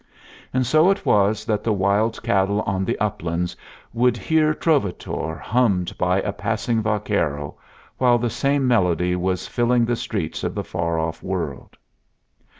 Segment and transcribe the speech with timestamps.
[0.51, 3.55] And so it was that the wild cattle on the uplands
[3.93, 7.53] would hear Trovatore hummed by a passing vaquero,
[7.99, 11.77] while the same melody was filling the streets of the far off world.